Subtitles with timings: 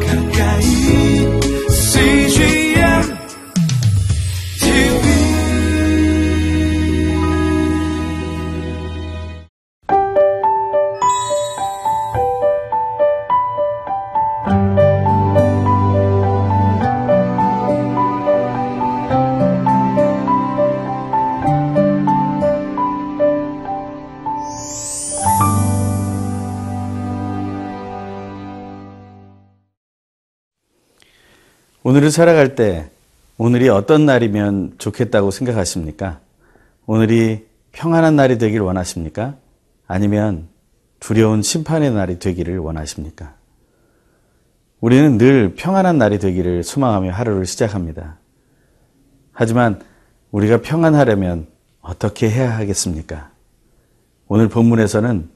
[0.00, 0.21] 가까
[32.12, 32.90] 살아갈 때
[33.38, 36.20] 오늘이 어떤 날이면 좋겠다고 생각하십니까?
[36.86, 39.34] 오늘이 평안한 날이 되길 원하십니까?
[39.88, 40.46] 아니면
[41.00, 43.34] 두려운 심판의 날이 되기를 원하십니까?
[44.80, 48.18] 우리는 늘 평안한 날이 되기를 소망하며 하루를 시작합니다.
[49.32, 49.80] 하지만
[50.30, 51.46] 우리가 평안하려면
[51.80, 53.30] 어떻게 해야 하겠습니까?
[54.28, 55.28] 오늘 본문에서는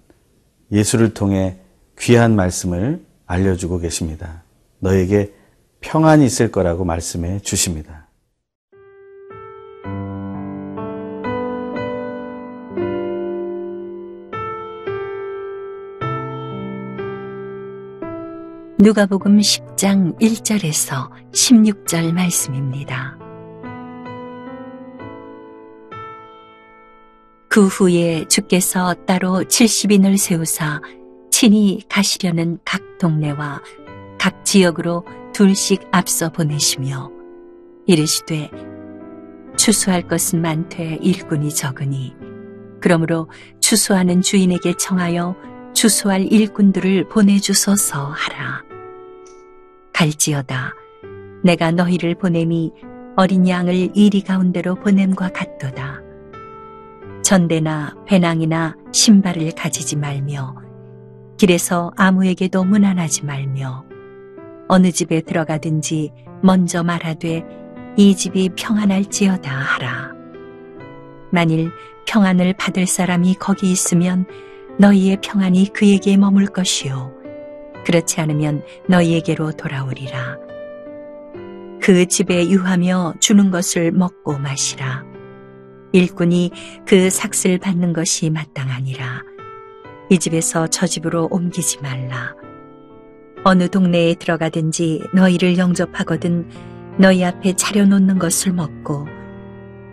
[0.72, 1.56] 예수를 통해
[1.98, 4.42] 귀한 말씀을 알려주고 계십니다.
[4.78, 5.32] 너에게
[5.80, 8.06] 평안이 있을 거라고 말씀해 주십니다.
[18.78, 23.18] 누가복음 10장 1절에서 16절 말씀입니다.
[27.48, 30.82] 그 후에 주께서 따로 70인을 세우사
[31.30, 33.62] 친히 가시려는 각 동네와
[34.18, 35.04] 각 지역으로
[35.36, 37.10] 둘씩 앞서 보내시며
[37.84, 38.50] 이르시되
[39.58, 42.16] 추수할 것은 많되 일꾼이 적으니
[42.80, 43.28] 그러므로
[43.60, 45.36] 추수하는 주인에게 청하여
[45.74, 48.62] 추수할 일꾼들을 보내주소서 하라.
[49.92, 50.72] 갈지어다
[51.44, 52.72] 내가 너희를 보냄이
[53.16, 56.00] 어린 양을 이리 가운데로 보냄과 같도다.
[57.22, 60.56] 전대나 배낭이나 신발을 가지지 말며
[61.36, 63.84] 길에서 아무에게도 무난하지 말며
[64.68, 67.44] 어느 집에 들어가든지 먼저 말하되
[67.96, 70.12] 이 집이 평안할지어다 하라.
[71.30, 71.70] 만일
[72.06, 74.26] 평안을 받을 사람이 거기 있으면
[74.78, 77.12] 너희의 평안이 그에게 머물 것이요.
[77.84, 80.36] 그렇지 않으면 너희에게로 돌아오리라.
[81.80, 85.04] 그 집에 유하며 주는 것을 먹고 마시라.
[85.92, 86.50] 일꾼이
[86.86, 89.22] 그 삭슬 받는 것이 마땅하니라.
[90.10, 92.34] 이 집에서 저 집으로 옮기지 말라.
[93.48, 96.48] 어느 동네에 들어가든지 너희를 영접하거든
[96.98, 99.06] 너희 앞에 차려놓는 것을 먹고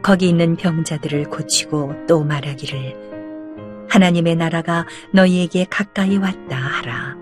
[0.01, 7.15] 거기 있는 병자들을 고치고 또 말하기를 하나님의 나라가 너희에게 가까이 왔다 하라.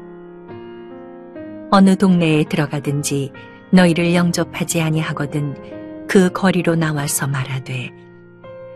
[1.70, 3.34] 어느 동네에 들어가든지
[3.72, 7.92] 너희를 영접하지 아니하거든 그 거리로 나와서 말하되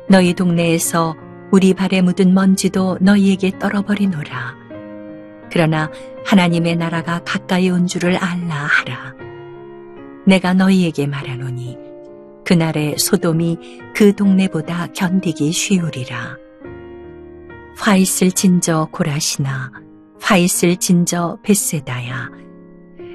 [0.09, 1.15] 너희 동네에서
[1.53, 4.64] 우리 발에 묻은 먼지도 너희에게 떨어버리노라.
[5.51, 5.91] 그러나
[6.25, 9.13] 하나님의 나라가 가까이 온 줄을 알라 하라.
[10.25, 11.77] 내가 너희에게 말하노니
[12.45, 13.57] 그날에 소돔이
[13.95, 16.37] 그 동네보다 견디기 쉬우리라.
[17.77, 19.71] 화 있을 진저 고라시나
[20.21, 22.29] 화 있을 진저 베세다야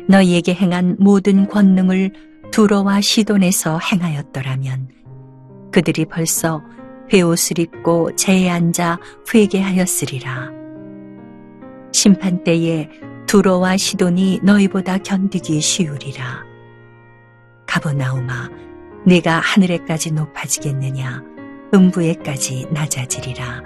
[0.08, 2.12] 너희에게 행한 모든 권능을
[2.50, 4.88] 두로와 시돈에서 행하였더라면
[5.72, 6.62] 그들이 벌써
[7.08, 8.98] 베옷을 입고 제에 앉아
[9.32, 10.59] 회개하였으리라.
[11.92, 12.88] 심판 때에
[13.26, 16.44] 두로와 시돈이 너희보다 견디기 쉬우리라.
[17.66, 18.48] 가보나우마,
[19.06, 21.22] 네가 하늘에까지 높아지겠느냐?
[21.72, 23.62] 음부에까지 낮아지리라.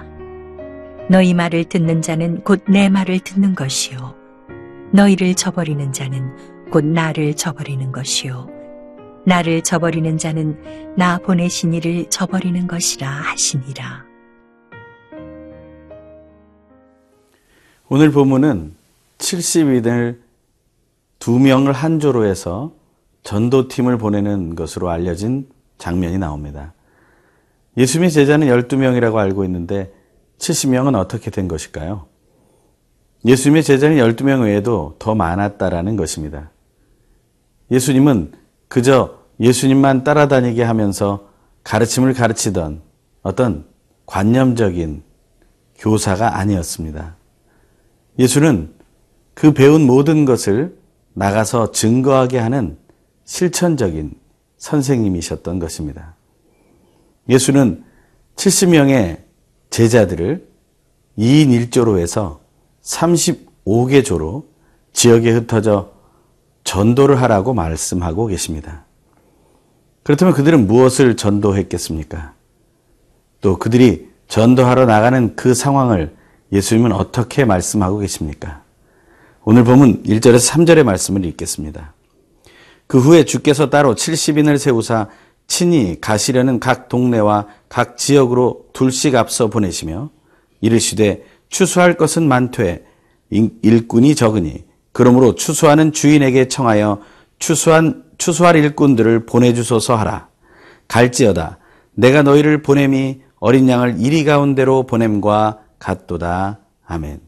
[1.09, 4.15] 너희 말을 듣는 자는 곧 내 말을 듣는 것이요.
[4.93, 6.31] 너희를 저버리는 자는
[6.71, 8.49] 곧 나를 저버리는 것이요.
[9.27, 14.05] 나를 저버리는 자는 나 보내신 이를 저버리는 것이라 하시니라.
[17.95, 18.75] 오늘 본문은
[19.19, 20.19] 70인을
[21.21, 22.73] 두 명을 한 조로 해서
[23.23, 26.73] 전도팀을 보내는 것으로 알려진 장면이 나옵니다.
[27.77, 29.93] 예수님의 제자는 12명이라고 알고 있는데
[30.39, 32.07] 70명은 어떻게 된 것일까요?
[33.27, 36.51] 예수님의 제자는 12명 외에도 더 많았다라는 것입니다.
[37.71, 38.33] 예수님은
[38.67, 41.29] 그저 예수님만 따라다니게 하면서
[41.63, 42.81] 가르침을 가르치던
[43.23, 43.67] 어떤
[44.07, 45.05] 관념적인
[45.79, 47.19] 교사가 아니었습니다.
[48.19, 48.73] 예수는
[49.35, 50.77] 그 배운 모든 것을
[51.15, 52.79] 나가서 증거하게 하는
[53.25, 54.15] 실천적인
[54.59, 56.15] 선생님이셨던 것입니다.
[57.29, 57.85] 예수는
[58.37, 59.23] 70명의
[59.71, 60.47] 제자들을
[61.19, 62.41] 2인 1조로 해서
[62.83, 64.49] 35개 조로
[64.93, 65.93] 지역에 흩어져
[66.65, 68.85] 전도를 하라고 말씀하고 계십니다.
[70.03, 72.35] 그렇다면 그들은 무엇을 전도했겠습니까?
[73.41, 76.15] 또 그들이 전도하러 나가는 그 상황을
[76.55, 78.63] 예수님은 어떻게 말씀하고 계십니까?
[79.43, 81.93] 오늘 보면 1절에서 3절의 말씀을 읽겠습니다.
[82.87, 85.09] 그 후에 주께서 따로 70인을 세우사
[85.49, 90.11] 친히 가시려는 각 동네와 각 지역으로 둘씩 앞서 보내시며
[90.61, 92.85] 이르시되 추수할 것은 많되
[93.31, 97.01] 일꾼이 적으니 그러므로 추수하는 주인에게 청하여
[97.41, 100.29] 추수한 추수할 일꾼들을 보내주소서 하라.
[100.87, 101.59] 갈지어다
[101.95, 106.61] 내가 너희를 보냄이 어린 양을 이리 가운데로 보냄과 같도다.
[106.87, 107.21] 아멘.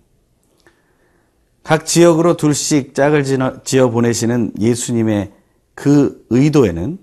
[1.63, 3.25] 각 지역으로 둘씩 짝을
[3.65, 5.33] 지어 보내시는 예수님의
[5.75, 6.99] 그 의도에는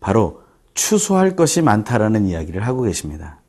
[0.00, 0.42] 바로
[0.74, 3.40] 추수할 것이 많다라는 이야기를 하고 계십니다.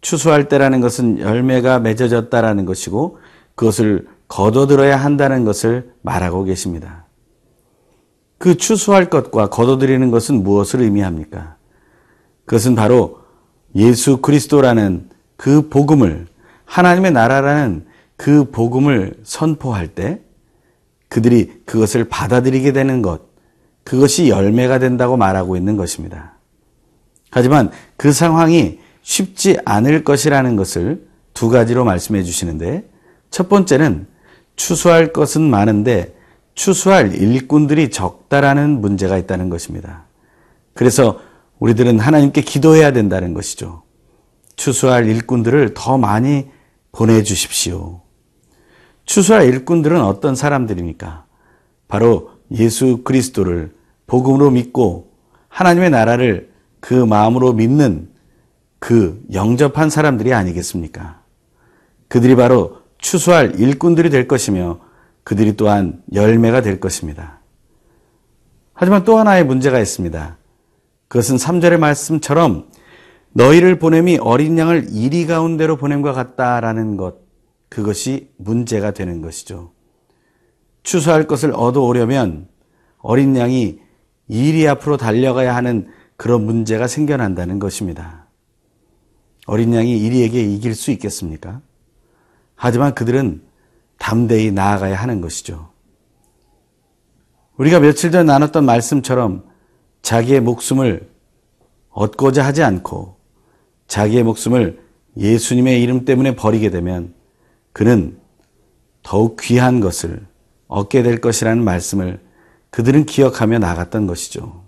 [0.00, 3.18] 추수할 때라는 것은 열매가 맺어졌다라는 것이고
[3.54, 7.06] 그것을 거둬들어야 한다는 것을 말하고 계십니다.
[8.38, 11.56] 그 추수할 것과 거둬들이는 것은 무엇을 의미합니까?
[12.46, 13.20] 그것은 바로
[13.74, 16.26] 예수 그리스도라는 그 복음을
[16.74, 17.84] 하나님의 나라라는
[18.16, 20.20] 그 복음을 선포할 때
[21.08, 23.20] 그들이 그것을 받아들이게 되는 것,
[23.84, 26.34] 그것이 열매가 된다고 말하고 있는 것입니다.
[27.30, 32.88] 하지만 그 상황이 쉽지 않을 것이라는 것을 두 가지로 말씀해 주시는데
[33.30, 34.08] 첫 번째는
[34.56, 36.12] 추수할 것은 많은데
[36.56, 40.06] 추수할 일꾼들이 적다라는 문제가 있다는 것입니다.
[40.72, 41.20] 그래서
[41.60, 43.82] 우리들은 하나님께 기도해야 된다는 것이죠.
[44.56, 46.52] 추수할 일꾼들을 더 많이
[46.94, 48.00] 보내주십시오.
[49.04, 51.26] 추수할 일꾼들은 어떤 사람들입니까?
[51.88, 53.72] 바로 예수 그리스도를
[54.06, 55.12] 복음으로 믿고
[55.48, 56.50] 하나님의 나라를
[56.80, 58.08] 그 마음으로 믿는
[58.78, 61.22] 그 영접한 사람들이 아니겠습니까?
[62.08, 64.80] 그들이 바로 추수할 일꾼들이 될 것이며
[65.24, 67.40] 그들이 또한 열매가 될 것입니다.
[68.72, 70.36] 하지만 또 하나의 문제가 있습니다.
[71.08, 72.68] 그것은 3절의 말씀처럼
[73.34, 77.16] 너희를 보냄이 어린 양을 이리 가운데로 보냄과 같다라는 것,
[77.68, 79.72] 그것이 문제가 되는 것이죠.
[80.84, 82.48] 추수할 것을 얻어오려면
[82.98, 83.80] 어린 양이
[84.28, 88.28] 이리 앞으로 달려가야 하는 그런 문제가 생겨난다는 것입니다.
[89.46, 91.60] 어린 양이 이리에게 이길 수 있겠습니까?
[92.54, 93.42] 하지만 그들은
[93.98, 95.70] 담대히 나아가야 하는 것이죠.
[97.56, 99.44] 우리가 며칠 전 나눴던 말씀처럼
[100.02, 101.10] 자기의 목숨을
[101.90, 103.13] 얻고자 하지 않고
[103.86, 104.80] 자기의 목숨을
[105.16, 107.14] 예수님의 이름 때문에 버리게 되면
[107.72, 108.18] 그는
[109.02, 110.26] 더욱 귀한 것을
[110.66, 112.20] 얻게 될 것이라는 말씀을
[112.70, 114.64] 그들은 기억하며 나갔던 것이죠.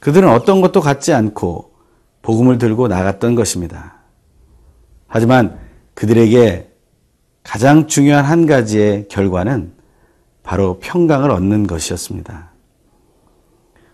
[0.00, 1.72] 그들은 어떤 것도 갖지 않고
[2.22, 3.98] 복음을 들고 나갔던 것입니다.
[5.06, 5.60] 하지만
[5.94, 6.70] 그들에게
[7.44, 9.74] 가장 중요한 한 가지의 결과는
[10.42, 12.50] 바로 평강을 얻는 것이었습니다.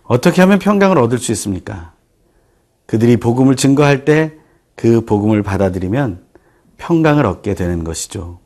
[0.04, 1.92] 어떻게 하면 평강을 얻을 수 있습니까?
[2.88, 4.38] 그들이 복음을 증거할 때
[4.79, 6.25] 그 복음을 받아들이면
[6.76, 8.38] 평강을 얻게 되는 것이죠.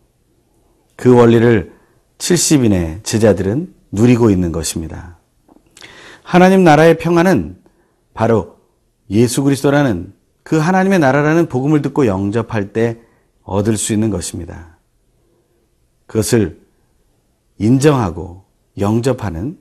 [0.97, 1.75] 그 원리를
[2.17, 5.19] 70인의 제자들은 누리고 있는 것입니다.
[6.23, 7.59] 하나님 나라의 평안은
[8.15, 8.57] 바로
[9.11, 12.99] 예수 그리스도라는 그 하나님의 나라라는 복음을 듣고 영접할 때
[13.43, 14.79] 얻을 수 있는 것입니다.
[16.07, 16.63] 그것을
[17.59, 18.45] 인정하고
[18.79, 19.59] 영접하는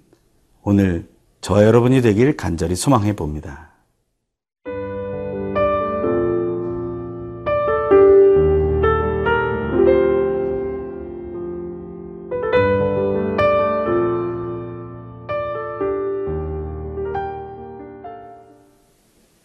[0.63, 1.10] 오늘
[1.42, 3.70] 저 여러분이 되길 간절히 소망해 봅니다.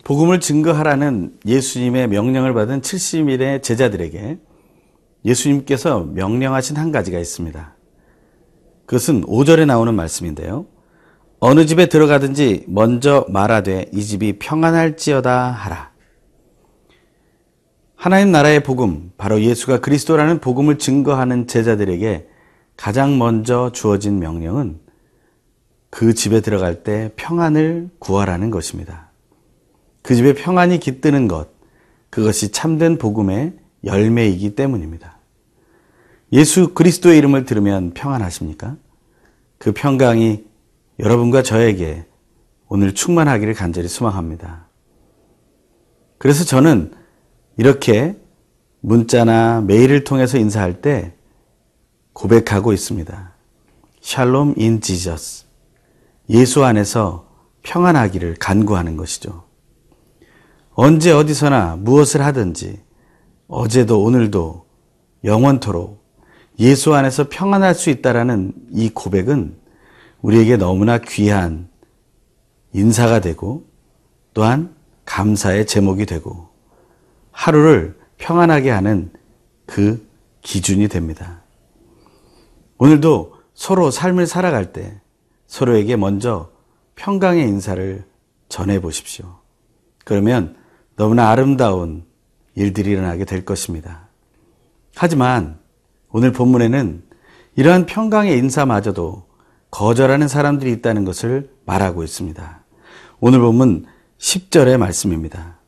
[0.07, 4.39] 복음을 증거하라는 예수님의 명령을 받은 70일의 제자들에게
[5.25, 7.75] 예수님께서 명령하신 한 가지가 있습니다.
[8.87, 10.67] 그것은 5절에 나오는 말씀인데요.
[11.41, 15.91] 어느 집에 들어가든지 먼저 말하되 이 집이 평안할지어다 하라.
[17.97, 22.29] 하나님 나라의 복음, 바로 예수가 그리스도라는 복음을 증거하는 제자들에게
[22.77, 24.79] 가장 먼저 주어진 명령은
[25.91, 29.06] 그 집에 들어갈 때 평안을 구하라는 것입니다.
[30.07, 31.49] 그 집에 평안이 깃드는 것,
[32.11, 35.19] 그것이 참된 복음의 열매이기 때문입니다.
[36.33, 38.77] 예수 그리스도의 이름을 들으면 평안하십니까?
[39.59, 40.45] 그 평강이
[41.01, 42.07] 여러분과 저에게
[42.69, 44.69] 오늘 충만하기를 간절히 소망합니다.
[46.19, 46.93] 그래서 저는
[47.57, 48.17] 이렇게
[48.83, 51.15] 문자나 메일을 통해서 인사할 때
[52.13, 53.33] 고백하고 있습니다.
[54.03, 55.47] 샬롬 인 지저스.
[56.31, 57.29] 예수 안에서
[57.65, 59.46] 평안하기를 간구하는 것이죠.
[60.79, 62.79] 언제 어디서나 무엇을 하든지
[63.49, 64.67] 어제도 오늘도
[65.25, 66.05] 영원토록
[66.59, 69.57] 예수 안에서 평안할 수 있다라는 이 고백은
[70.21, 71.71] 우리에게 너무나 귀한
[72.75, 73.65] 인사가 되고
[74.35, 74.75] 또한
[75.07, 76.51] 감사의 제목이 되고
[77.31, 79.11] 하루를 평안하게 하는
[79.65, 80.07] 그
[80.43, 81.41] 기준이 됩니다.
[82.77, 85.01] 오늘도 서로 삶을 살아갈 때
[85.47, 86.51] 서로에게 먼저
[86.97, 88.05] 평강의 인사를
[88.51, 89.39] 전해 보십시오.
[90.05, 90.66] 그러면
[90.97, 92.05] 너무나 아름다운
[92.55, 94.09] 일들이 일어나게 될 것입니다.
[94.95, 95.59] 하지만
[96.11, 97.03] 오늘 본문에는
[97.57, 99.27] 이러한 평강의 인사마저도
[99.71, 102.65] 거절하는 사람들이 있다는 것을 말하고 있습니다.
[103.21, 103.87] 오늘 본문
[104.19, 105.59] 10절의 말씀입니다.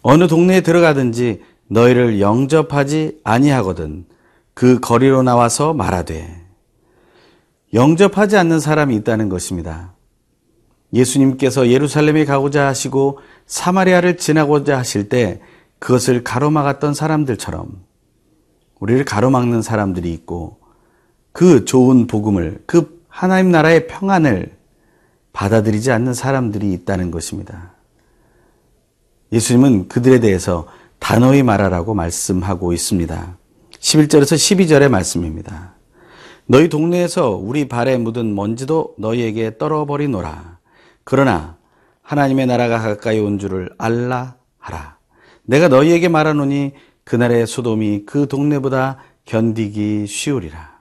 [0.00, 4.06] 어느 동네에 들어가든지 너희를 영접하지 아니하거든
[4.54, 6.42] 그 거리로 나와서 말하되
[7.72, 9.93] 영접하지 않는 사람이 있다는 것입니다.
[10.94, 15.40] 예수님께서 예루살렘에 가고자 하시고 사마리아를 지나고자 하실 때
[15.78, 17.82] 그것을 가로막았던 사람들처럼
[18.80, 20.58] 우리를 가로막는 사람들이 있고
[21.32, 24.52] 그 좋은 복음을 그 하나님 나라의 평안을
[25.32, 27.72] 받아들이지 않는 사람들이 있다는 것입니다.
[29.32, 30.66] 예수님은 그들에 대해서
[31.00, 33.36] 단호히 말하라고 말씀하고 있습니다.
[33.72, 35.74] 11절에서 12절의 말씀입니다.
[36.46, 40.58] 너희 동네에서 우리 발에 묻은 먼지도 너희에게 떨어버리노라.
[41.04, 41.56] 그러나
[42.02, 44.98] 하나님의 나라가 가까이 온 줄을 알라 하라.
[45.42, 46.72] 내가 너희에게 말하노니
[47.04, 50.74] 그날의 소돔이 그 동네보다 견디기 쉬우리라.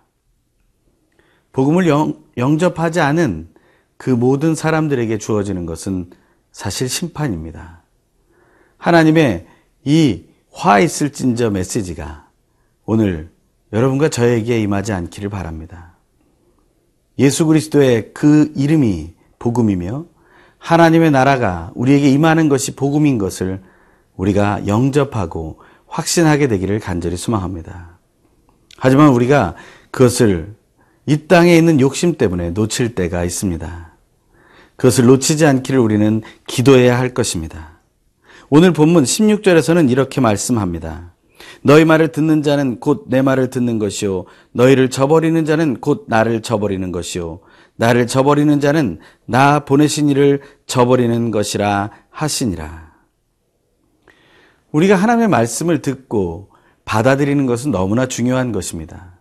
[1.52, 3.50] 복음을 영, 영접하지 않은
[3.98, 6.10] 그 모든 사람들에게 주어지는 것은
[6.52, 7.84] 사실 심판입니다.
[8.78, 9.48] 하나님의
[9.86, 12.30] 이 화 있을진저 메시지가
[12.86, 13.32] 오늘
[13.74, 15.98] 여러분과 저에게 임하지 않기를 바랍니다.
[17.18, 20.06] 예수 그리스도의 그 이름이 복음이며
[20.64, 23.62] 하나님의 나라가 우리에게 임하는 것이 복음인 것을
[24.16, 28.00] 우리가 영접하고 확신하게 되기를 간절히 소망합니다.
[28.78, 29.56] 하지만 우리가
[29.92, 30.56] 그것을
[31.06, 33.94] 이 땅에 있는 욕심 때문에 놓칠 때가 있습니다.
[34.78, 37.80] 그것을 놓치지 않기를 우리는 기도해야 할 것입니다.
[38.50, 41.14] 오늘 본문 16절에서는 이렇게 말씀합니다.
[41.62, 44.26] 너희 말을 듣는 자는 곧 내 말을 듣는 것이요.
[44.54, 47.42] 너희를 저버리는 자는 곧 나를 저버리는 것이요.
[47.76, 52.94] 나를 저버리는 자는 나 보내신 이를 저버리는 것이라 하시니라.
[54.72, 56.50] 우리가 하나님의 말씀을 듣고
[56.86, 59.14] 받아들이는 것은 너무나 중요한 것입니다.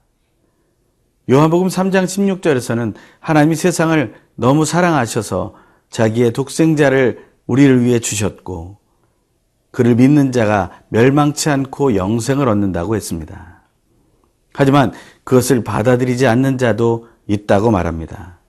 [1.30, 5.54] 요한복음 3장 16절에서는 하나님이 세상을 너무 사랑하셔서
[5.90, 8.78] 자기의 독생자를 우리를 위해 주셨고
[9.70, 13.62] 그를 믿는 자가 멸망치 않고 영생을 얻는다고 했습니다.
[14.52, 14.92] 하지만
[15.24, 18.41] 그것을 받아들이지 않는 자도 있다고 말합니다.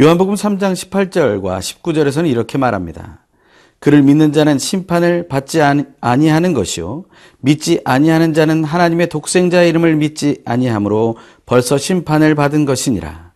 [0.00, 3.26] 요한복음 3장 18절과 19절에서는 이렇게 말합니다.
[3.80, 5.60] 그를 믿는 자는 심판을 받지
[6.00, 7.04] 아니하는 것이요
[7.40, 13.32] 믿지 아니하는 자는 하나님의 독생자의 이름을 믿지 아니하므로 벌써 심판을 받은 것이니라.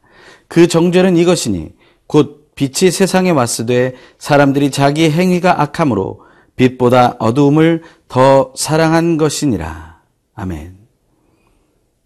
[0.47, 1.71] 그 정죄는 이것이니
[2.07, 6.21] 곧 빛이 세상에 왔으되 사람들이 자기 행위가 악함으로
[6.55, 10.01] 빛보다 어두움을 더 사랑한 것이니라.
[10.37, 10.77] 아멘.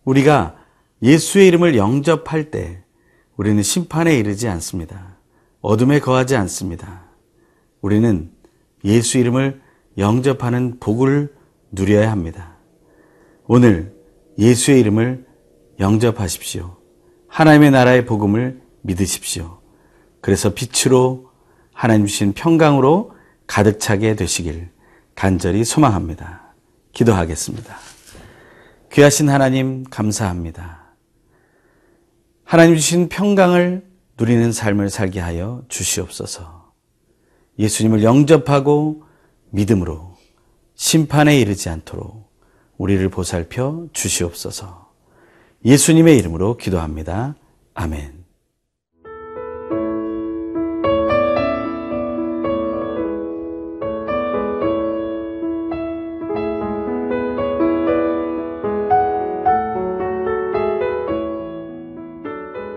[0.04, 0.54] 우리가
[1.02, 2.85] 예수의 이름을 영접할 때
[3.36, 5.16] 우리는 심판에 이르지 않습니다.
[5.60, 7.04] 어둠에 거하지 않습니다.
[7.80, 8.30] 우리는
[8.84, 9.60] 예수 이름을
[9.98, 11.34] 영접하는 복을
[11.72, 12.56] 누려야 합니다.
[13.46, 13.94] 오늘
[14.38, 15.26] 예수의 이름을
[15.78, 16.76] 영접하십시오.
[17.28, 19.60] 하나님의 나라의 복음을 믿으십시오.
[20.20, 21.30] 그래서 빛으로
[21.72, 23.12] 하나님 주신 평강으로
[23.46, 24.70] 가득 차게 되시길
[25.14, 26.54] 간절히 소망합니다.
[26.92, 27.76] 기도하겠습니다.
[28.92, 30.85] 귀하신 하나님 감사합니다.
[32.46, 33.84] 하나님 주신 평강을
[34.16, 36.70] 누리는 삶을 살게 하여 주시옵소서.
[37.58, 39.02] 예수님을 영접하고
[39.50, 40.16] 믿음으로
[40.76, 42.30] 심판에 이르지 않도록
[42.78, 44.92] 우리를 보살펴 주시옵소서.
[45.64, 47.34] 예수님의 이름으로 기도합니다.
[47.74, 48.15] 아멘.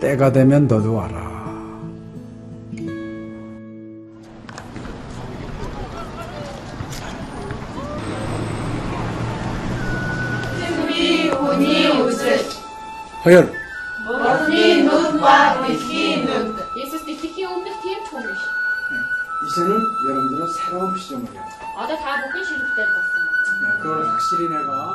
[0.00, 1.26] 때가 되면 너도 와라.
[10.58, 12.38] 승비 운이 웃을
[13.24, 13.52] 허연
[14.06, 16.62] 머니 눈과 빛이 눈 네,
[19.48, 21.38] 이제는 여러분들은 새로운 시점을 해.
[21.76, 23.78] 아다 다 먹기 싫을 때 봤어.
[23.82, 24.94] 그걸 확실히 내가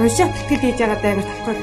[0.00, 1.14] уншаад тэтгэл хийж байгаа даа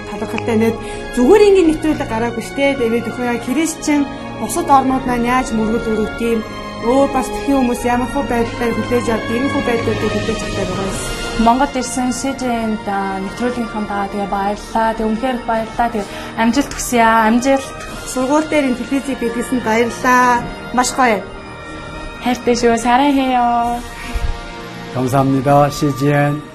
[0.10, 0.76] талархалтай нэт
[1.16, 4.02] зүгээр ингээд нэвтрүүлэг гараагүй штэ тэгээд өхөө яг христчэн
[4.40, 6.40] бусад орнууд маань яаж мөргөл өрөвт юм
[6.86, 10.90] өөр бас тхэн хүмүүс ямар хөө байдлаар хүлээж авд ийм хөө байдлуудыг хүлээж авдаг байгаа
[10.90, 10.98] юм.
[11.46, 12.88] Монгол ирсэн СЖН-д
[13.24, 14.90] нэвтрүүлгийнхаа даа тэгээ баярлаа.
[14.98, 15.88] Тэг үнхээр баярлаа.
[15.94, 16.06] Тэг
[16.42, 17.30] амжилт хүсье аа.
[17.30, 17.78] Амжилт.
[18.14, 20.42] Сургууль дээр ин телевизийг бидлсэн баярлаа.
[20.78, 21.22] Маш гоё.
[22.24, 22.78] хайртай шүү.
[22.78, 23.80] 사랑해요.
[24.94, 25.70] 감사합니다.
[25.70, 26.51] CGN